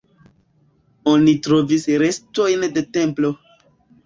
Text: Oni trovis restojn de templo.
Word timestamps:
Oni 1.11 1.33
trovis 1.49 1.85
restojn 2.05 2.67
de 2.79 2.85
templo. 2.99 3.33